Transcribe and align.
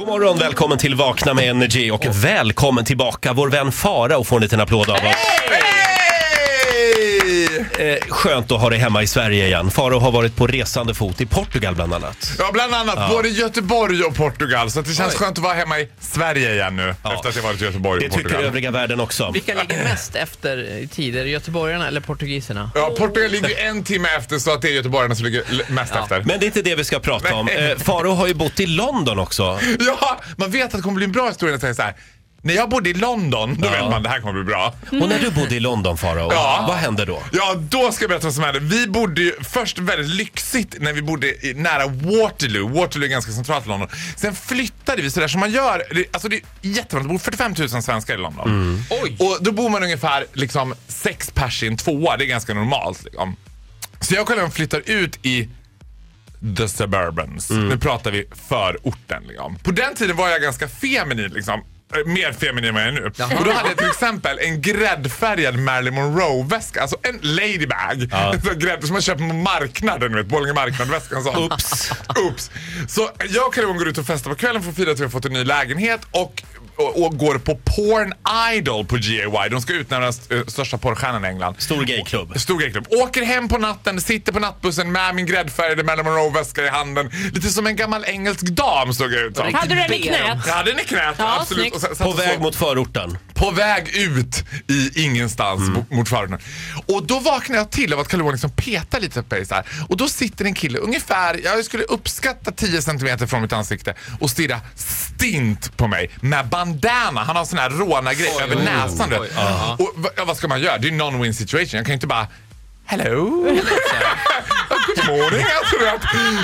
God 0.00 0.08
morgon, 0.08 0.38
välkommen 0.38 0.78
till 0.78 0.94
Vakna 0.94 1.34
med 1.34 1.50
Energy 1.50 1.90
och 1.90 2.06
välkommen 2.24 2.84
tillbaka 2.84 3.32
vår 3.32 3.48
vän 3.48 3.72
Fara 3.72 4.18
och 4.18 4.26
få 4.26 4.36
en 4.36 4.42
liten 4.42 4.60
applåd 4.60 4.90
av 4.90 4.96
oss. 4.96 5.79
Eh, 7.80 7.96
skönt 8.08 8.52
att 8.52 8.60
ha 8.60 8.70
dig 8.70 8.78
hemma 8.78 9.02
i 9.02 9.06
Sverige 9.06 9.46
igen. 9.46 9.70
Faro 9.70 9.98
har 9.98 10.12
varit 10.12 10.36
på 10.36 10.46
resande 10.46 10.94
fot 10.94 11.20
i 11.20 11.26
Portugal 11.26 11.74
bland 11.74 11.94
annat. 11.94 12.32
Ja, 12.38 12.50
bland 12.52 12.74
annat 12.74 13.10
både 13.10 13.28
Göteborg 13.28 14.02
och 14.02 14.14
Portugal. 14.14 14.70
Så 14.70 14.80
att 14.80 14.86
det 14.86 14.94
känns 14.94 15.14
skönt 15.14 15.38
att 15.38 15.44
vara 15.44 15.54
hemma 15.54 15.78
i 15.80 15.88
Sverige 16.00 16.52
igen 16.54 16.76
nu. 16.76 16.88
Efter 16.90 17.28
att 17.28 17.36
jag 17.36 17.42
varit 17.42 17.62
i 17.62 17.64
Göteborg 17.64 18.00
Det 18.00 18.06
och 18.06 18.12
tycker 18.12 18.24
Portugal. 18.24 18.44
övriga 18.44 18.70
världen 18.70 19.00
också. 19.00 19.30
Vilka 19.30 19.54
ligger 19.54 19.84
mest 19.84 20.14
efter 20.16 20.78
i 20.78 20.86
tider? 20.86 21.24
Göteborgarna 21.24 21.88
eller 21.88 22.00
portugiserna? 22.00 22.70
Ja, 22.74 22.94
Portugal 22.98 23.30
ligger 23.30 23.58
en 23.66 23.84
timme 23.84 24.08
efter 24.18 24.38
så 24.38 24.52
att 24.52 24.62
det 24.62 24.68
är 24.68 24.72
göteborgarna 24.72 25.14
som 25.14 25.24
ligger 25.24 25.72
mest 25.72 25.94
efter. 25.96 26.22
Men 26.22 26.40
det 26.40 26.44
är 26.44 26.46
inte 26.46 26.62
det 26.62 26.74
vi 26.74 26.84
ska 26.84 26.98
prata 26.98 27.34
om. 27.34 27.48
Eh, 27.48 27.76
Faro 27.78 28.10
har 28.10 28.26
ju 28.26 28.34
bott 28.34 28.60
i 28.60 28.66
London 28.66 29.18
också. 29.18 29.58
Ja, 29.80 30.20
man 30.36 30.50
vet 30.50 30.64
att 30.64 30.72
det 30.72 30.82
kommer 30.82 30.96
bli 30.96 31.04
en 31.04 31.12
bra 31.12 31.28
historia 31.28 31.50
när 31.50 31.54
jag 31.54 31.60
säger 31.60 31.74
så 31.74 31.82
här. 31.82 31.94
När 32.42 32.54
jag 32.54 32.68
bodde 32.68 32.90
i 32.90 32.94
London, 32.94 33.56
då 33.58 33.66
Ja. 33.66 33.70
vet 33.72 33.80
man 33.80 33.92
att 33.94 34.02
det 34.02 34.08
här 34.08 34.20
kommer 34.20 34.32
bli 34.32 34.44
bra. 34.44 34.74
Och 34.90 35.08
när 35.08 35.18
du 35.18 35.30
bodde 35.30 35.54
i 35.56 35.60
London 35.60 35.98
Faro, 35.98 36.28
Ja. 36.32 36.64
vad 36.68 36.76
hände 36.76 37.04
då? 37.04 37.22
Ja, 37.32 37.54
då 37.54 37.92
ska 37.92 38.02
jag 38.02 38.08
berätta 38.10 38.26
vad 38.26 38.34
som 38.34 38.44
hände. 38.44 38.60
Vi 38.60 38.86
bodde 38.86 39.20
ju 39.22 39.32
först 39.42 39.78
väldigt 39.78 40.08
lyxigt 40.14 40.74
när 40.80 40.92
vi 40.92 41.02
bodde 41.02 41.46
i, 41.46 41.54
nära 41.56 41.86
Waterloo. 41.86 42.68
Waterloo 42.68 43.04
är 43.06 43.10
ganska 43.10 43.32
centralt 43.32 43.66
i 43.66 43.68
London. 43.68 43.88
Sen 44.16 44.34
flyttade 44.34 45.02
vi 45.02 45.10
sådär 45.10 45.28
som 45.28 45.40
man 45.40 45.50
gör. 45.52 45.82
Det, 45.94 46.04
alltså 46.12 46.28
det 46.28 46.36
är 46.36 46.42
jättemånga, 46.62 47.02
det 47.08 47.12
bor 47.12 47.18
45 47.18 47.54
000 47.58 47.68
svenskar 47.82 48.14
i 48.14 48.18
London. 48.18 48.84
Oj! 48.90 49.16
Och 49.18 49.38
då 49.40 49.52
bor 49.52 49.68
man 49.70 49.82
ungefär 49.82 50.26
liksom 50.32 50.74
sex 50.88 51.30
pers 51.30 51.62
i 51.62 51.66
en 51.66 51.76
tvåa. 51.76 52.16
Det 52.16 52.24
är 52.24 52.26
ganska 52.26 52.54
normalt. 52.54 53.04
Liksom. 53.04 53.36
Så 54.00 54.14
jag 54.14 54.22
och 54.22 54.28
Carl 54.28 54.50
flyttar 54.50 54.82
ut 54.86 55.26
i 55.26 55.48
the 56.56 56.68
suburbans. 56.68 57.50
Nu 57.50 57.78
pratar 57.78 58.10
vi 58.10 58.24
förorten. 58.48 59.22
Liksom. 59.28 59.56
På 59.56 59.70
den 59.70 59.94
tiden 59.94 60.16
var 60.16 60.28
jag 60.28 60.42
ganska 60.42 60.68
feminin. 60.68 61.30
Liksom. 61.34 61.60
Eh, 61.94 62.06
Mer 62.12 62.32
feminin 62.32 62.68
än 62.68 62.74
vad 62.74 62.82
jag 62.82 62.88
är 62.88 62.92
nu. 62.92 63.04
Och 63.38 63.44
då 63.44 63.52
hade 63.52 63.68
jag 63.68 63.78
till 63.78 63.86
exempel 63.86 64.38
en 64.38 64.60
gräddfärgad 64.62 65.58
Marilyn 65.58 65.94
Monroe-väska. 65.94 66.82
Alltså 66.82 66.96
en 67.02 67.18
ladybag. 67.22 68.02
En 68.12 68.42
sån 68.44 68.58
grädd 68.58 68.84
som 68.84 68.92
man 68.92 69.02
köper 69.02 69.28
på 69.28 69.34
marknaden. 69.34 70.12
du 70.12 70.18
Vet, 70.18 70.26
Borlänge 70.26 70.54
marknad-väskan. 70.54 71.26
Ups. 71.52 71.90
Oops. 72.18 72.50
Så 72.88 73.10
jag 73.28 73.46
och 73.46 73.54
Carl 73.54 73.64
går 73.78 73.88
ut 73.88 73.98
och 73.98 74.06
festar 74.06 74.30
på 74.30 74.36
kvällen 74.36 74.62
för 74.62 74.70
att 74.70 74.76
fira 74.76 74.90
att 74.92 74.98
vi 74.98 75.02
har 75.02 75.10
fått 75.10 75.24
en 75.24 75.32
ny 75.32 75.44
lägenhet 75.44 76.00
och, 76.10 76.42
och, 76.80 77.18
går 77.18 77.38
på 77.38 77.54
Porn 77.64 78.12
Idol 78.54 78.86
på 78.86 78.96
GAY. 78.96 79.48
De 79.50 79.60
ska 79.60 79.72
utnämna 79.72 80.10
den 80.28 80.44
största 80.50 80.78
porrstjärnan 80.78 81.24
i 81.24 81.28
England. 81.28 81.54
Stor 81.58 81.84
gayklubb. 81.84 82.40
Stor 82.40 82.58
gayklubb. 82.60 82.86
Åker 82.90 83.22
hem 83.22 83.48
på 83.48 83.58
natten, 83.58 84.00
sitter 84.00 84.32
på 84.32 84.38
nattbussen 84.38 84.92
med 84.92 85.14
min 85.14 85.26
gräddfärgade 85.26 85.82
Marilyn 85.84 86.04
Monroe-väska 86.06 86.62
i 86.64 86.68
handen. 86.68 87.10
Lite 87.34 87.48
som 87.48 87.66
en 87.66 87.76
gammal 87.76 88.04
engelsk 88.04 88.40
dam 88.42 88.94
såg 88.94 89.12
jag 89.12 89.22
ut 89.22 89.36
som. 89.36 89.54
Hade 89.54 89.68
du 89.74 89.80
den 89.80 89.92
i 89.92 90.02
knät? 90.02 90.38
Jag 90.46 90.52
hade 90.54 90.70
den 90.70 90.80
i 90.80 90.84
knät, 90.84 91.14
Ja, 91.18 91.38
absolut. 91.40 91.74
Och 91.74 91.80
sen- 91.80 91.96
På 91.96 92.12
väg 92.12 92.32
sov. 92.34 92.42
mot 92.42 92.56
förorten. 92.56 93.18
På 93.34 93.50
väg 93.50 93.88
ut 93.96 94.44
i 94.68 95.04
ingenstans 95.04 95.60
mot, 95.68 95.90
mot 95.90 96.08
förorten. 96.08 96.38
Och 96.86 97.06
då 97.06 97.18
vaknar 97.18 97.56
jag 97.56 97.70
till 97.70 97.92
av 97.92 98.00
att 98.00 98.08
Kalle 98.08 98.30
liksom 98.32 98.50
petar 98.50 99.00
lite 99.00 99.22
på 99.22 99.34
mig 99.34 99.46
så 99.46 99.54
här. 99.54 99.64
Och 99.88 99.96
då 99.96 100.08
sitter 100.08 100.44
en 100.44 100.54
kille 100.54 100.78
ungefär, 100.78 101.40
jag 101.44 101.64
skulle 101.64 101.82
uppskatta 101.84 102.52
10 102.52 102.82
centimeter 102.82 103.26
från 103.26 103.42
mitt 103.42 103.52
ansikte 103.52 103.94
och 104.20 104.30
stirrar 104.30 104.60
stint 104.76 105.76
på 105.76 105.86
mig 105.86 106.10
med 106.20 106.46
bandana. 106.80 107.24
Han 107.24 107.36
har 107.36 107.44
sån 107.44 107.58
här 107.58 107.70
rånargrej 107.70 108.30
över 108.42 108.56
oj, 108.56 108.64
näsan. 108.64 109.12
oj, 109.12 109.18
vet. 109.28 109.38
aha. 109.38 109.76
och 109.78 109.92
va- 109.96 110.10
ja, 110.16 110.24
vad 110.24 110.36
ska 110.36 110.48
man 110.48 110.60
göra? 110.60 110.78
Det 110.78 110.88
är 110.88 110.92
non-win 110.92 111.32
situation. 111.32 111.76
Jag 111.78 111.84
kan 111.86 111.90
ju 111.92 111.94
inte 111.94 112.06
bara 112.06 112.26
Hello? 112.84 113.24
Good 114.86 115.06
morning, 115.06 115.46
alltså, 115.60 115.78
du 115.78 115.84
vet. 115.84 116.00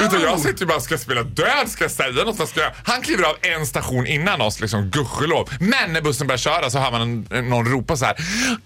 Utan 0.00 0.20
jag 0.20 0.40
sitter 0.40 0.60
ju 0.60 0.66
bara, 0.66 0.80
ska 0.80 0.92
jag 0.94 1.00
spela 1.00 1.22
död? 1.22 1.68
Ska 1.68 1.84
jag 1.84 1.90
säga 1.90 2.24
något? 2.24 2.38
Vad 2.38 2.48
ska 2.48 2.60
jag? 2.60 2.72
Han 2.84 3.02
kliver 3.02 3.24
av 3.24 3.36
en 3.42 3.66
station 3.66 4.06
innan 4.06 4.40
oss, 4.40 4.60
liksom 4.60 4.82
gudskelov. 4.90 5.50
Men 5.60 5.92
när 5.92 6.00
bussen 6.00 6.26
börjar 6.26 6.38
köra 6.38 6.70
så 6.70 6.78
hör 6.78 6.90
man 6.90 7.26
en, 7.30 7.48
någon 7.48 7.68
ropa 7.68 7.96
så 7.96 8.04
här. 8.04 8.14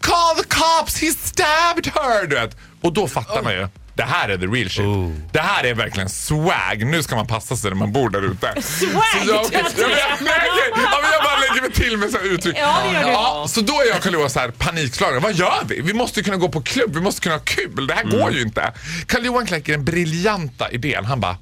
Call 0.00 0.36
the 0.36 0.44
cops, 0.48 1.00
he 1.02 1.10
stabbed 1.10 1.86
her! 1.94 2.26
Du 2.26 2.34
vet. 2.36 2.56
Och 2.82 2.92
då 2.92 3.08
fattar 3.08 3.42
man 3.42 3.52
ju. 3.52 3.68
Det 3.96 4.02
här 4.02 4.28
är 4.28 4.38
the 4.38 4.46
real 4.46 4.70
shit. 4.70 5.32
Det 5.32 5.40
här 5.40 5.64
är 5.64 5.74
verkligen 5.74 6.08
swag. 6.08 6.86
Nu 6.86 7.02
ska 7.02 7.16
man 7.16 7.26
passa 7.26 7.56
sig 7.56 7.70
när 7.70 7.76
man 7.76 7.92
bor 7.92 8.10
där 8.10 8.22
ute. 8.22 8.62
Swag, 8.62 9.02
Så 9.22 9.28
jag, 9.28 9.44
jag 9.52 9.52
jag, 9.52 9.90
jag, 9.90 10.20
nej, 10.20 10.48
ja, 10.76 11.00
jag 11.12 11.24
bara 11.24 11.38
lägger 11.40 11.62
mig 11.62 11.72
till 11.72 11.96
med 11.96 12.10
så 12.10 12.18
uttryck. 12.18 12.56
Ja, 12.58 12.80
det 12.84 12.92
gör 12.92 13.04
du. 13.04 13.10
Ja, 13.10 13.46
så 13.48 13.60
då 13.60 13.72
är 13.72 13.88
jag 13.88 13.96
och 13.96 14.02
Carl 14.02 14.30
så 14.30 14.38
här 14.40 14.50
panikslagna. 14.50 15.20
Vad 15.20 15.34
gör 15.34 15.64
vi? 15.68 15.80
Vi 15.80 15.92
måste 15.92 16.20
ju 16.20 16.24
kunna 16.24 16.36
gå 16.36 16.48
på 16.48 16.62
klubb, 16.62 16.94
vi 16.94 17.00
måste 17.00 17.20
kunna 17.20 17.34
ha 17.34 17.42
kul. 17.44 17.86
Det 17.86 17.94
här 17.94 18.04
går 18.04 18.32
ju 18.32 18.42
inte. 18.42 18.72
Carl 19.06 19.24
Johan 19.24 19.46
kläcker 19.46 19.72
den 19.72 19.84
briljanta 19.84 20.70
idén. 20.70 21.04
Han 21.04 21.20
bara, 21.20 21.36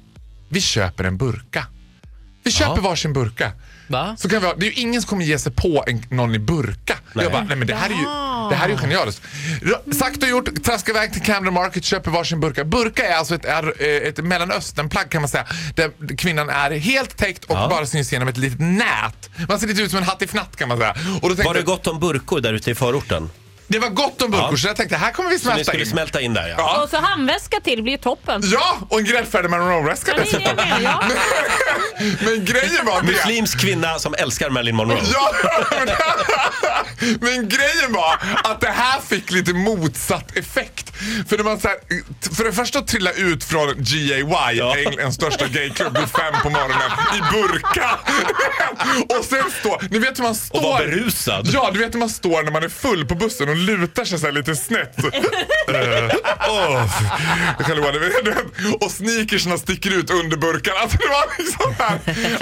vi 0.49 0.61
köper 0.61 1.03
en 1.03 1.17
burka. 1.17 1.65
Vi 2.43 2.51
köper 2.51 2.81
varsin 2.81 3.13
burka. 3.13 3.51
Va? 3.87 4.15
Så 4.17 4.29
kan 4.29 4.41
vi 4.41 4.47
ha, 4.47 4.53
det 4.55 4.65
är 4.65 4.71
ju 4.71 4.81
ingen 4.81 5.01
som 5.01 5.09
kommer 5.09 5.25
ge 5.25 5.39
sig 5.39 5.51
på 5.51 5.83
en, 5.87 6.03
någon 6.09 6.35
i 6.35 6.39
burka. 6.39 6.97
Jag 7.13 7.31
bara, 7.31 7.43
nej 7.43 7.57
men 7.57 7.67
det 7.67 7.75
här 7.75 7.89
är 7.89 7.93
ju, 7.93 8.05
det 8.49 8.55
här 8.55 8.65
är 8.65 8.69
ju 8.69 8.77
genialiskt. 8.77 9.21
Ra- 9.61 9.93
Sagt 9.93 10.23
och 10.23 10.29
gjort, 10.29 10.63
traskar 10.63 10.93
iväg 10.93 11.13
till 11.13 11.21
Camden 11.21 11.53
Market, 11.53 11.83
köper 11.83 12.11
varsin 12.11 12.39
burka. 12.39 12.63
Burka 12.65 13.07
är 13.07 13.15
alltså 13.15 13.35
ett, 13.35 13.45
är, 13.45 13.73
eh, 13.83 14.07
ett 14.09 14.17
mellanösternplagg 14.23 15.09
kan 15.09 15.21
man 15.21 15.29
säga. 15.29 15.45
Där 15.75 16.17
kvinnan 16.17 16.49
är 16.49 16.71
helt 16.71 17.17
täckt 17.17 17.43
och 17.45 17.55
Ja. 17.55 17.67
bara 17.69 17.85
syns 17.85 18.13
genom 18.13 18.27
ett 18.27 18.37
litet 18.37 18.59
nät. 18.59 19.29
Man 19.49 19.59
ser 19.59 19.67
lite 19.67 19.81
ut 19.81 19.89
som 19.91 19.97
en 19.99 20.05
hattifnatt 20.05 20.55
kan 20.55 20.67
man 20.69 20.77
säga. 20.77 20.91
Och 20.91 21.29
då 21.29 21.35
tänkte, 21.35 21.43
Var 21.43 21.53
det 21.53 21.61
gott 21.61 21.87
om 21.87 21.99
burkor 21.99 22.41
där 22.41 22.53
ute 22.53 22.71
i 22.71 22.75
förorten? 22.75 23.29
Det 23.67 23.79
var 23.79 23.89
gott 23.89 24.21
om 24.21 24.31
burkor 24.31 24.49
Ja. 24.51 24.57
så 24.57 24.67
jag 24.67 24.75
tänkte, 24.75 24.95
här 24.97 25.11
kommer 25.11 25.29
vi 25.29 25.39
Så 25.39 25.49
ni 25.49 25.53
smälta 25.53 25.71
skulle 25.71 25.83
in. 25.83 25.89
smälta 25.89 26.21
in 26.21 26.33
där 26.33 26.47
ja. 26.47 26.55
Ja. 26.57 26.83
Och 26.83 26.89
så 26.89 26.97
handväska 26.97 27.59
till 27.59 27.83
blir 27.83 27.97
toppen. 27.97 28.41
Ja, 28.45 28.77
och 28.89 28.99
en 28.99 29.05
gräddfärdig 29.05 29.49
Marilyn 29.49 29.85
Ja, 29.87 29.95
det 30.05 30.11
är 30.11 30.15
det 30.15 30.21
dessutom. 30.23 30.43
jag 30.45 30.55
menar, 30.55 30.79
ja. 30.81 31.03
Men 32.19 32.45
grejen 32.45 32.85
var 32.85 33.01
det. 33.01 33.07
Muslimsk 33.07 33.59
kvinna 33.59 33.99
som 33.99 34.13
älskar 34.13 34.49
Marilyn 34.49 34.75
Monroe. 34.75 34.99
Ja, 35.13 35.31
men, 35.71 35.89
men 37.21 37.49
grejen 37.49 37.93
var 37.93 38.19
att 38.43 38.61
det 38.61 38.69
här 38.69 38.99
fick 39.01 39.31
lite 39.31 39.53
motsatt 39.53 40.37
effekt. 40.37 40.91
För 41.29 41.37
när 41.37 41.43
man 41.43 41.59
så 41.59 41.67
här, 41.67 41.77
för 42.35 42.43
det 42.43 42.53
första 42.53 42.81
trilla 42.81 43.11
ut 43.11 43.43
från 43.43 43.73
GAY, 43.77 44.23
Ja. 44.53 44.75
Englands 44.77 45.15
största 45.15 45.47
gayklubb 45.47 45.97
vid 45.97 46.09
fem 46.09 46.33
på 46.43 46.49
morgonen 46.49 46.91
i 47.17 47.19
burka. 47.31 47.89
och 49.19 49.25
sen 49.25 49.43
stå, 49.59 49.79
ni 49.89 49.99
vet 49.99 50.19
hur 50.19 50.23
man 50.23 50.35
står. 50.35 50.57
Och 50.57 50.63
vara 50.63 50.77
berusad. 50.77 51.47
Ja, 51.53 51.69
du 51.73 51.79
vet 51.79 51.93
hur 51.93 51.99
man 51.99 52.09
står 52.09 52.43
när 52.43 52.51
man 52.51 52.63
är 52.63 52.69
full 52.69 53.05
på 53.05 53.15
bussen 53.15 53.49
och 53.49 53.52
lutar 53.55 54.05
sig 54.05 54.19
så 54.19 54.25
här 54.25 54.33
lite 54.33 54.55
snett. 54.55 54.95
Eh, 55.67 55.79
du 58.23 58.29
vet, 58.31 58.83
och 58.83 58.91
sneakersna 58.91 59.57
sticker 59.57 59.91
ut 59.91 60.09
under 60.09 60.37
burken. 60.37 60.73
Alltså 60.81 60.97
det 60.97 61.07
var 61.07 61.43
liksom 61.43 61.73
här, 61.79 61.99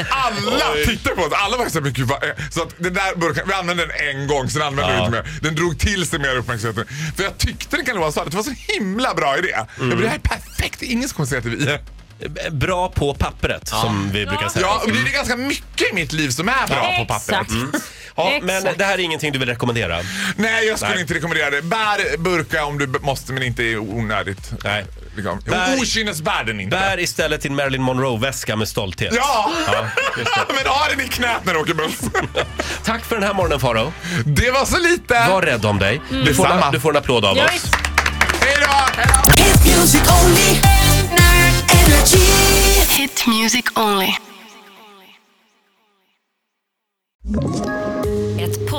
alla 0.09 0.65
Oj. 0.75 0.85
tittade 0.85 1.15
på 1.15 1.21
oss. 1.21 1.33
Alla 1.33 1.57
var 1.57 1.69
så 1.69 1.81
här, 1.81 1.89
gud 1.89 2.07
vad 2.07 2.23
är-" 2.23 2.35
Så 2.51 2.61
att 2.61 2.69
den 2.77 2.93
där 2.93 3.15
burken, 3.15 3.43
vi 3.47 3.53
använde 3.53 3.85
den 3.85 3.95
en 4.15 4.27
gång, 4.27 4.49
sen 4.49 4.61
använde 4.61 4.91
vi 4.93 4.97
Ja. 4.97 5.05
inte 5.05 5.11
mer. 5.21 5.39
Den 5.41 5.55
drog 5.55 5.79
till 5.79 6.05
sig 6.07 6.19
mer 6.19 6.35
uppmärksamhet. 6.35 6.87
För 7.15 7.23
jag 7.23 7.37
tyckte 7.37 7.75
den 7.75 7.85
kan 7.85 7.99
vara 7.99 8.11
så 8.11 8.19
att 8.21 8.31
det 8.31 8.37
var 8.37 8.43
så 8.43 8.53
himla 8.67 9.13
bra 9.13 9.37
idé. 9.37 9.47
Jag 9.79 9.89
bara, 9.89 9.99
det 9.99 10.07
här 10.07 10.15
är 10.15 10.19
perfekt, 10.19 10.81
ingen 10.81 11.09
som 11.09 11.15
kommer 11.15 11.27
säga 11.27 11.39
att 11.39 11.45
vi 11.45 11.67
är. 11.67 11.81
Bra 12.51 12.89
på 12.89 13.13
pappret 13.13 13.67
som 13.67 14.09
vi 14.13 14.25
brukar 14.25 14.49
säga. 14.49 14.65
Ja, 14.65 14.81
och 14.85 14.91
det 14.91 14.99
är 15.09 15.13
ganska 15.13 15.35
mycket 15.37 15.91
i 15.91 15.95
mitt 15.95 16.13
liv 16.13 16.29
som 16.29 16.49
är 16.49 16.67
bra 16.67 16.95
på 16.99 17.05
pappret. 17.13 17.41
Exakt. 17.41 17.90
Ja, 18.15 18.39
men 18.41 18.63
det 18.77 18.85
här 18.85 18.93
är 18.93 18.99
ingenting 18.99 19.31
du 19.31 19.39
vill 19.39 19.49
rekommendera? 19.49 19.97
Nej, 20.35 20.65
jag 20.67 20.77
skulle 20.77 20.91
Nej. 20.91 21.01
inte 21.01 21.13
rekommendera 21.13 21.49
det. 21.49 21.61
Bär 21.61 22.17
burka 22.17 22.65
om 22.65 22.77
du 22.77 22.87
måste, 23.01 23.33
men 23.33 23.43
inte 23.43 23.77
onödigt. 23.77 24.51
Nej. 24.63 24.85
Liksom. 25.15 25.39
Bär- 25.39 25.81
Okynnesbär 25.81 26.43
den 26.43 26.59
inte. 26.59 26.77
Bär 26.77 26.99
istället 26.99 27.41
din 27.41 27.55
Marilyn 27.55 27.81
Monroe-väska 27.83 28.55
med 28.55 28.67
stolthet. 28.67 29.13
Ja! 29.15 29.51
Ja, 29.67 29.85
just 30.17 30.35
det. 30.35 30.53
men 30.63 30.67
ha 30.73 30.87
den 30.89 31.01
i 31.01 31.07
knät 31.07 31.45
när 31.45 31.53
du 31.53 31.59
åker 31.59 31.73
buss. 31.73 31.99
Tack 32.83 33.05
för 33.05 33.15
den 33.15 33.23
här 33.23 33.33
morgonen 33.33 33.59
Faro. 33.59 33.93
det 34.25 34.51
var 34.51 34.65
så 34.65 34.79
lite. 34.79 35.27
Var 35.29 35.41
rädd 35.41 35.65
om 35.65 35.79
dig. 35.79 36.01
Du, 36.09 36.33
får, 36.33 36.43
Detsamma. 36.43 36.71
du 36.71 36.79
får 36.79 36.89
en 36.89 36.97
applåd 36.97 37.25
av 37.25 37.37
Ja, 37.37 37.45
oss. 37.45 37.71
Hej 38.41 38.57
då! 38.59 39.03
Hit 39.43 39.77
music 39.77 40.01
only. 40.23 40.59
Energy. 41.69 43.01
Hit 43.01 43.27
music 43.27 43.65
only. 43.75 44.13